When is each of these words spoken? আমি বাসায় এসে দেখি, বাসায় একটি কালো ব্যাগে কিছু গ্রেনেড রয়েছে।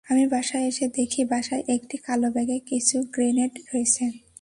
আমি 0.07 0.23
বাসায় 0.27 0.65
এসে 0.67 0.85
দেখি, 0.97 1.21
বাসায় 1.23 1.63
একটি 1.67 1.95
কালো 1.97 2.29
ব্যাগে 2.31 2.57
কিছু 2.69 2.97
গ্রেনেড 3.13 3.53
রয়েছে। 3.69 4.05